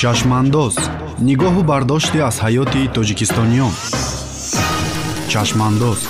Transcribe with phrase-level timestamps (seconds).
[0.00, 0.76] чашмандоз
[1.28, 3.74] нигоҳу бардоште аз ҳаёти тоҷикистониён
[5.32, 6.00] чашмандоз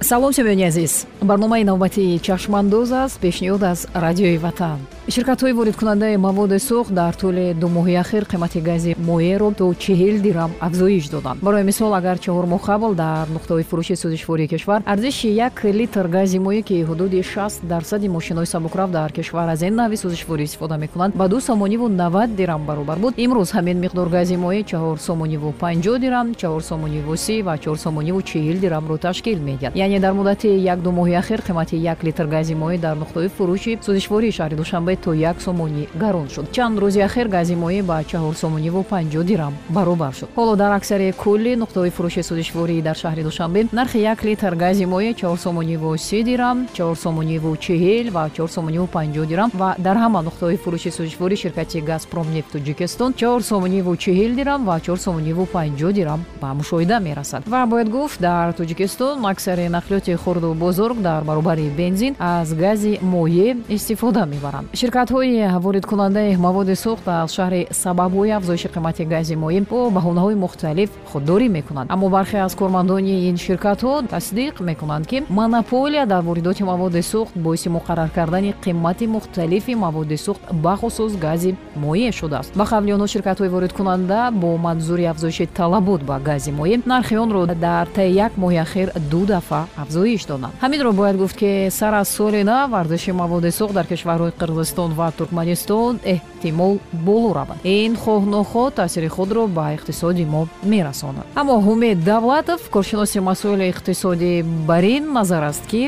[0.00, 1.06] салом шумёни азиз.
[1.20, 4.78] Барномаи навбатии чашмандоз аст пешниҳод аз радиои ватан.
[5.08, 10.50] Ширкатҳои воридкунандаи маводи сӯхт дар тӯли ду моҳи ахир қимати гази моеъро то чҳил дирам
[10.60, 11.40] афзоиш доданд.
[11.42, 16.38] Барои мисол агар чаҳор моҳ қабл дар нуқтаҳои фурӯши сӯзишвории кишвар арзиши як литр гази
[16.38, 21.14] моеъ ки ҳудуди 6 дарсади мошинои сабукрав дар кишвар аз ин навъи сӯзишворӣ истифода мекунанд
[21.14, 23.14] ба ду сомониву навад дирам баробар буд.
[23.18, 28.20] Имрӯз ҳамин миқдор гази моеъ чаҳор сомониву панҷоҳ дирам чаҳор сомониву си ва чаҳор сомониву
[28.22, 32.54] чҳил дирамро ташкил медиҳад яъне дар муддати як ду моҳи ахир қимати як литр гази
[32.54, 36.52] моеъ дар нуқтаҳои фурӯши сӯзишвории шаҳри душанбе то як сомонӣ гарон шуд.
[36.52, 40.28] Чанд рӯзи ахир гази моеъ ба чаҳор сомониву панҷоҳ дирам баробар шуд.
[40.36, 45.12] Ҳоло дар аксари кулли нуқтаҳои фурӯши сӯзишворӣ дар шаҳри душанбе нархи як литр гази моеъ
[45.20, 50.20] чаҳор сомониву си дирам чаҳор сомониву чҳил ва чаҳор сомониву панҷоҳ дирам ва дар ҳама
[50.28, 55.92] нуқтаҳои фурӯши сӯзишворӣ ширкати газпром нефт тоҷикистон чаҳор сомониву чҳил дирам ва чаҳор сомониву панҷоҳ
[55.98, 57.42] дирам ба мушоҳида мерасад.
[57.52, 63.56] Ва бояд гуфт дар тоҷикистон аксари нақлиёти хурду бузург дар баробари бензин аз гази моеъ
[63.68, 64.68] истифода мебаранд.
[64.74, 71.48] Ширкатҳои воридкунандаи маводи сӯхт аз шаҳри сабабҳои афзоиши қимати гази моеъ бо баҳонаҳои мухталиф худдорӣ
[71.48, 71.90] мекунанд.
[71.90, 77.68] Аммо бархе аз кормандони ин ширкатҳо тасдиқ мекунанд ки монополия дар воридоти маводи сӯхт боиси
[77.68, 82.52] муқаррар кардани қимати мухталифи маводи сӯхт бахусус гази моеъ шудааст.
[82.56, 87.86] Ба қавли онҳо ширкатҳои воридкунанда бо манзури афзоиши талабот ба гази моеъ нархи онро дар
[87.86, 92.42] таи як моҳи ахир ду дафъа афзоиш доданд ҳаминро бояд гуфт ки сар аз соли
[92.44, 97.58] нав арзиши маводи сӯхт дар кишварҳои қирғизистон ва туркманистон эҳтимол боло равад.
[97.64, 101.26] Ин хоҳ нохоҳ таъсири худро ба иқтисоди мо мерасонад.
[101.40, 104.32] Аммо ҳумед давлатов коршиноси масоили иқтисодӣ
[104.68, 105.82] бар ин назар аст ки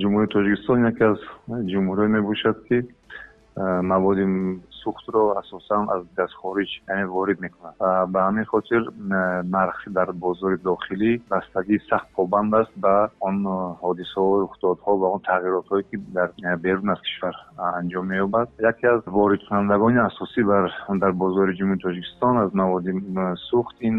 [0.00, 1.20] ҷумҳурии тоҷикистон яке аз
[1.72, 2.78] ҷумҳурие мебошад ки
[3.56, 4.24] маводи
[4.82, 7.74] сӯхтро асосан аз газхориҷ яъне ворид мекунад.
[8.12, 8.82] Ба ҳамин хотир
[9.56, 13.36] нархи дар бозори дохилӣ бастагӣ сахт побанд аст ба он
[13.82, 16.28] ҳодисаҳо рухдодҳо ва он тағйиротҳое ки дар
[16.64, 17.36] берун аз кишвар
[17.78, 18.48] анҷом меёбад.
[18.58, 20.40] Яке аз воридкунандагони асосӣ
[21.02, 22.90] дар бозори ҷумҳури тоҷикистон аз маводи
[23.50, 23.96] сӯхт ин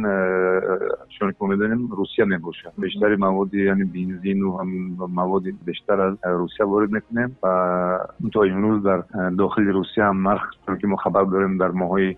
[1.14, 2.74] чуноне ки мо медонем русия мебошад.
[2.78, 4.58] Бештари маводи яъне бензину
[5.20, 7.54] маводи бештар аз русия ворид мекунем ва
[8.34, 9.00] то имрӯз дар
[9.42, 10.44] дохили русия ҳам нарх
[10.80, 12.10] ки мо хабар дорем дар моҳҳои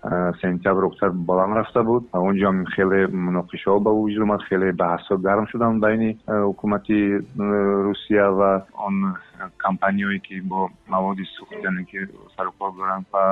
[0.42, 2.02] сентябр октябр баланд рафта буд.
[2.12, 6.10] Ва он ҷо хеле муноқишаҳо ба вуҷуд омад хеле баҳсҳо гарм шуданд байни
[6.48, 6.98] ҳукумати
[7.88, 8.50] русия ва
[8.86, 8.96] он
[9.64, 10.60] компаниҳое ки бо
[10.94, 11.98] маводи сӯхт яъне ки
[12.36, 13.04] сарукор доранд.
[13.12, 13.24] Ва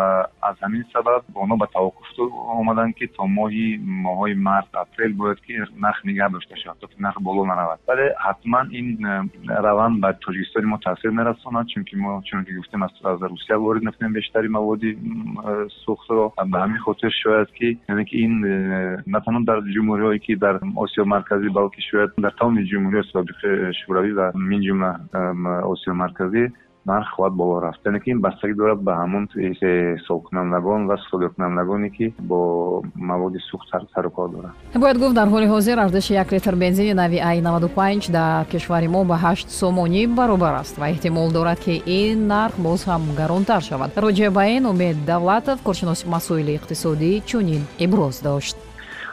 [0.49, 2.09] аз ҳамин сабаб онҳо ба таваққуф
[2.63, 3.67] омаданд ки то моҳи
[4.07, 5.53] моҳҳои март апрел бояд ки
[5.85, 7.79] нарх нигаҳ дошта шавад то ки нарх боло наравад.
[7.89, 8.89] Вале ҳатман ин
[9.67, 12.93] раванд ба тоҷикистони мо таъсир мерасонад чунки мо чуно ки гуфтем аз
[13.33, 14.91] русия ворид мекунем бештари маводи
[15.85, 18.35] сӯхтро ба ҳамин хотир шояд ки яъне ки ин
[19.13, 20.55] на танҳо дар ҷумҳуриҳое ки дар
[20.85, 23.49] осиё марказӣ балки шояд дар тамоми ҷумҳуриҳои собиқи
[23.81, 24.91] шӯравӣ ва мин ҷумла
[25.73, 26.43] осиё марказӣ
[26.87, 27.81] нарх хоҳад боло рафт.
[27.85, 34.11] Яъне ки ин бастагӣ дорад ба ҳамон ҳисобкунандагон ва содиркунандагоне ки бо маводи сӯхт сару
[34.11, 38.45] кор доранд бояд гуфт дар ҳоли ҳозир арзиши як литр бензини нави ай 95 дар
[38.47, 43.03] кишвари мо ба ҳашт сомонӣ баробар аст ва эҳтимол дорад ки ин нарх боз ҳам
[43.17, 43.91] гаронтар шавад.
[43.97, 48.57] Роҷеъ ба ин умед давлатов коршиноси масоили иқтисодӣ чунин иброз дошт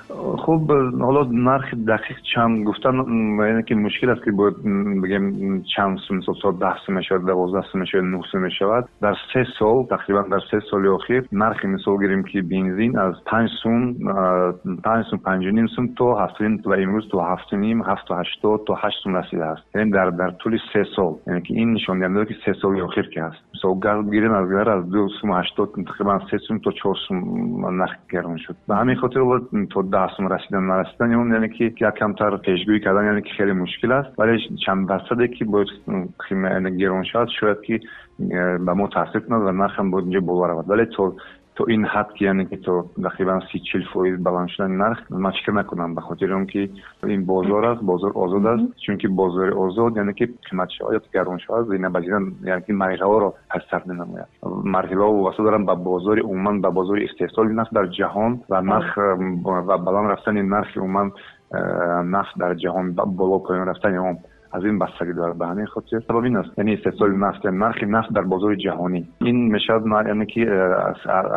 [0.09, 0.71] хуб
[1.05, 2.95] ҳоло нархи дақиқ чанд гуфтан
[3.39, 4.57] яъне ки мушкил аст ки бояд
[5.03, 8.85] бигем чанд сум мисол то даҳ сум мешавад дувоздаҳ сум мешавад нӯҳ сум мешавад.
[9.01, 13.49] Дар се сол тақрибан дар се соли охир нархи мисол гирем ки бензин аз панҷ
[13.61, 13.81] сум
[14.85, 18.73] панҷ сум панҷу ним сум то ҳафтуним ва имрӯз то ҳафту ним ҳафту ҳаштод то
[18.81, 22.53] ҳашт сум расидааст яъне дар дар тӯли се сол яъне ки ин нишондиҳанда ки се
[22.61, 26.37] соли охир ки аст мисол газ гирем аз гар аз ду сум ҳаштод тақрибан се
[26.45, 27.17] сум то чор сум
[27.81, 28.55] нархи гарон шуд.
[28.67, 29.21] Ба ҳамин хотир
[29.73, 33.91] то даҳсум расидан нарасидан он яъне ки як камтар пешгӯӣ кардан яъне ки хеле мушкил
[33.99, 35.69] аст вале чанд дарсаде ки бояд
[36.81, 37.75] герон шавад шояд ки
[38.19, 41.15] э, ба мо таъсир кунад ва нархам бояд инҷо боло равад вале то
[41.59, 45.33] то ин ҳад ки яъне ки то тақрибан си чил фоиз баланд шудани нарх ман
[45.33, 45.93] фикр накунам.
[45.93, 46.71] Ба хотири он ки
[47.03, 51.39] ин бозор аст бозор озод аст чунки бозори озод яъне ки қимат шавад ё гарон
[51.39, 54.29] шавад зинабазидан яъне ки марҳилаҳоро ҳасар менамояд.
[54.75, 58.97] Марҳилаҳо вобаста доранд ба бозори умуман ба бозори истеҳсоли нафт дар ҷаҳон ва нарх
[59.69, 61.11] ва баланд рафтани нархи умуман
[61.51, 62.85] э, нафт дар ҷаҳон
[63.19, 64.17] боло поён рафтани он
[64.51, 66.01] аз ин бастагӣ дорад ба ҳамин хотир.
[66.07, 69.01] Сабаб ин аст яъне истеҳсоли нафт нархи нафт дар бозори ҷаҳонӣ.
[69.21, 70.57] Ин мешавад яъне ки э,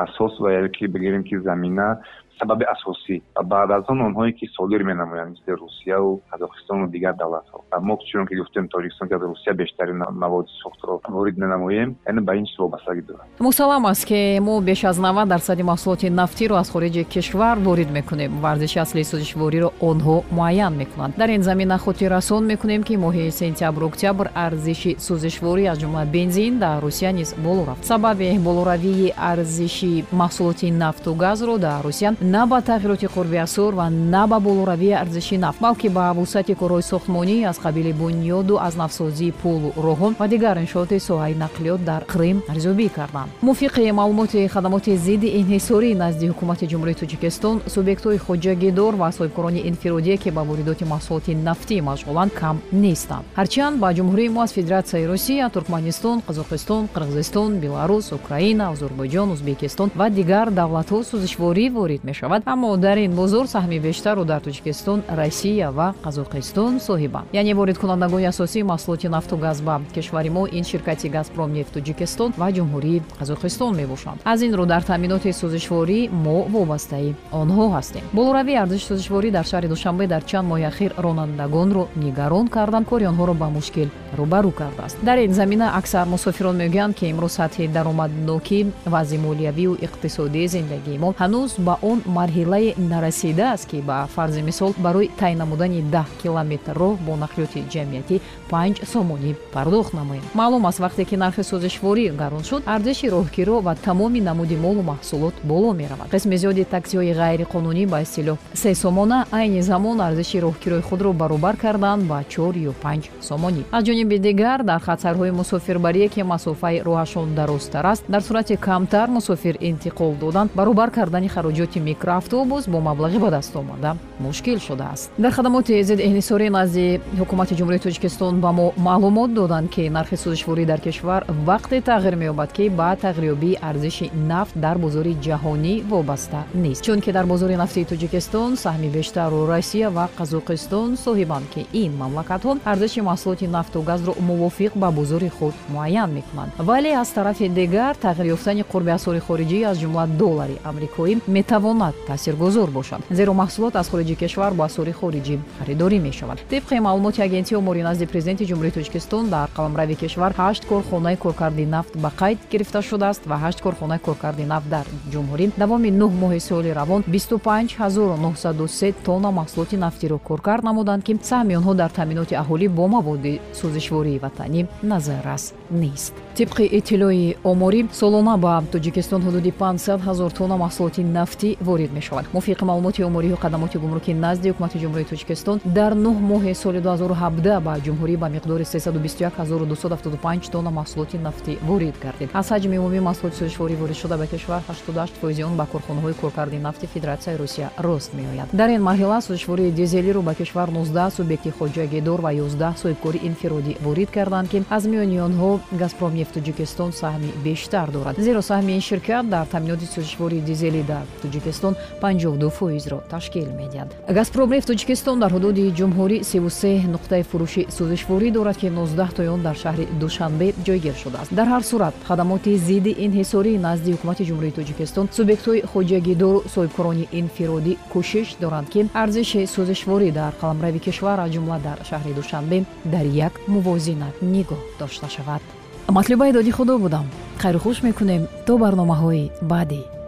[0.07, 1.99] асос ва яке бигирем ки замина
[2.39, 3.23] сабаби асосӣ.
[3.37, 7.59] Ва баъд аз он онҳое ки содир менамоянд мисли русияу қазоқистону дигар давлатҳо.
[7.81, 12.35] Мо чунон ки гуфтем тоҷикистон ки аз русия бештарин маводи сӯхтро ворид менамоем яъне ба
[12.37, 16.71] ин чиз вобастагӣ дорад мусаллам аст ки мо беш аз навад дарсади маҳсулоти нафтиро аз
[16.71, 18.41] хориҷи кишвар ворид мекунем.
[18.41, 21.15] Варзиши аслии сӯзишвориро онҳо муайян мекунанд.
[21.17, 26.83] Дар ин замина хотиррасон мекунем ки моҳи сентябру октябр арзиши сӯзишворӣ аз ҷумла бензин дар
[26.83, 27.85] русия низ боло рафт.
[27.85, 34.27] Сабаби болоравии арзиши маҳсулоти нафту газро дар русия на ба тағйироти қурби асур ва на
[34.27, 39.73] ба болоравии арзиши нафт балки ба вусати корҳои сохтмонӣ аз қабили бунёду аз нафсозии пулу
[39.77, 43.31] роҳон ва дигар иншооти соҳаи нақлиёт дар қрим арзёбӣ карданд.
[43.43, 50.31] Мувофиқи маълумоти хадамоти зидди инҳисорӣ назди ҳукумати ҷумҳурии тоҷикистон субъектҳои хоҷагидор ва соҳибкорони инфиродие ки
[50.31, 53.25] ба воридоти маҳсулоти нафтӣ машғуланд кам нестанд.
[53.37, 60.11] Ҳарчанд ба ҷумҳурии мо аз федератсияи русия туркманистон қазоқистон қирғизистон беларус украина озарбойҷон узбекистон ва
[60.11, 65.95] дигар давлатҳо сӯзишворӣ ворид мешавад аммо дар ин бозор саҳми бештарро дар тоҷикистон россия ва
[66.07, 67.27] қазоқистон соҳибанд.
[67.33, 73.03] Яъне воридкунандагони асосии маҳсулоти нафту газ ба кишвари мо ин ширкати газпромнефт тоҷикистон ва ҷумҳурии
[73.21, 74.19] қазоқистон мебошанд.
[74.25, 78.05] Аз ин рӯ дар таъминоти сӯзишворӣ мо вобастаи онҳо ҳастем.
[78.13, 83.35] Болоравии арзиши сӯзишворӣ дар шаҳри душанбе дар чанд моҳи ахир ронандагонро нигарон кардан кори онҳоро
[83.43, 83.89] ба мушкил
[84.19, 84.97] рӯбарӯ кардааст.
[85.09, 88.61] Дар ин замина аксар мусофирон мегӯянд ки имрӯз сатҳи даромаднокӣ
[88.95, 95.11] вазъи молиявию иқтисодии зиндагии мо ҳанӯз ба он марҳилае нарасидааст ки ба фарзи мисол барои
[95.21, 98.21] тайин намудани даҳ километр роҳ бо нақлиёти ҷамъиятӣ
[98.51, 100.23] панҷ сомонӣ пардохт намоем.
[100.35, 105.35] Маълум аст вақте ки нархи сӯзишворӣ гарон шуд арзиши роҳгиро ва тамоми намуди молу маҳсулот
[105.45, 106.09] боло меравад.
[106.15, 112.19] қисми зиёди таксиҳои ғайриқонунӣ ба истилоҳ сесомона айни замон арзиши роҳгирои худро баробар карданд ба
[112.29, 113.63] чор ё панҷ сомонӣ.
[113.73, 119.55] Аз ҷониби дигар дар хатсайрҳои мусофирбарие ки масофаи роҳашон дарозтар аст дар сурати камтар мусофир
[119.71, 125.11] интиқол додан баробар кардани хароҷоти микроавтобус бо маблағи ба даст омада мушкил шудааст.
[125.19, 130.81] Дар хадамоти зиддиҳнисорӣ назди ҳукумати ҷумҳурии тоҷикистон ба мо маълумот доданд ки нархи сӯзишворӣ дар
[130.87, 136.85] кишвар вақте тағйир меёбад ки ба тағйирёбии арзиши нафт дар бозори ҷаҳонӣ вобаста нест.
[136.87, 143.01] Чунки дар бозори нафтии тоҷикистон саҳми бештару россия ва қазоқистон соҳибанд ки ин мамлакатҳо арзиши
[143.11, 146.53] маҳсулоти нафту газро мувофиқ ба бозори худ муайян мекунанд.
[146.59, 152.69] Вале аз тарафи дигар тағйир ёфтани қурби асъори хориҷӣ аз ҷумла доллари амрикоӣ метавонад таъсиргузор
[152.71, 153.01] бошад.
[153.11, 156.39] Зеро маҳсулот аз хориҷи кишвар бо асъори хориҷӣ харидорӣ мешавад.
[156.51, 161.93] Тибқи маълумоти агентии омури назди президенти ҷумҳурии тоҷикистон дар қаламрави кишвар ҳашт корхонаи коркарди нафт
[162.03, 166.71] ба қайд гирифта шудааст ва ҳашт корхонаи коркарди нафт дар ҷумҳурӣ давоми нӯҳ моҳи соли
[166.81, 171.91] равон бисту панҷ ҳазору нуҳсаду се тонна маҳсулоти нафтиро коркар намуданд ки саҳми онҳо дар
[171.99, 175.45] таъминоти аҳолӣ бо маводи сӯзишвории ватанӣ назаррас
[175.83, 176.15] нест.
[176.39, 182.25] Тибқи иттилои оморӣ солона ба тоҷикистон ҳудуди 500 ҳазор тонна маҳсулоти нафтӣ ворид мешавад.
[182.35, 187.75] Мувофиқи маълумоти оморию қадамоти гумрукӣ назди ҳукумати ҷумҳурии тоҷикистон дар нӯҳ моҳи соли 2017 ба
[187.87, 192.29] ҷумҳурӣ ба миқдори 321275 тонна маҳсулоти нафтӣ ворид гардид.
[192.41, 196.87] Аз ҳаҷми умумии маҳсулоти сӯзишворӣ воридшуда ба кишвар 88 фоизи он ба корхонаҳои коркарди нафти
[196.87, 198.49] федератсияи русия рост меояд.
[198.61, 204.11] Дар ин марҳила сӯзишвории дизелиро ба кишвар 19 субъекти хоҷагидор ва 11 соҳибкори инфиродӣ ворид
[204.17, 205.51] карданд ки аз миёни онҳо
[205.83, 208.15] газпромнефт тоҷикистон саҳми бештар дорад.
[208.27, 211.62] Зеро саҳми ин ширкат дар таъминоти сӯзишвории дизелӣ дар тоҷикистон
[212.01, 213.89] 52 фоизро ташкил медиҳад.
[214.19, 219.57] Газпромнефт тоҷикистон дар ҳудуди ҷумҳурӣ 33 нуқтаи фурӯши сӯзишворӣ дорад ки 19 тои он дар
[219.63, 221.35] шаҳри душанбе ҷойгир шудааст.
[221.39, 228.29] Дар ҳар сурат хадамоти зидди инҳисорӣ назди ҳукумати ҷумҳурии тоҷикистон субъектҳои хоҷагидору соҳибкорони инфиродӣ кӯшиш
[228.43, 232.59] доранд ки арзиши сӯзишворӣ дар қаламрави кишвар аз ҷумла дар шаҳри душанбе
[232.95, 235.43] дар як мувозинат нигоҳ дошта шавад.
[235.89, 237.07] Матлуба эдоди худо будам.
[237.43, 238.23] Хайру хуш мекунем.
[238.47, 240.02] То барномаҳои баъдӣ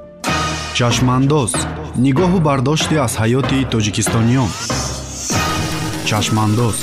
[0.78, 1.52] чашмандоз
[2.04, 4.50] нигоҳу бардоште аз ҳаёти тоҷикистониён
[6.08, 6.76] чашмандоз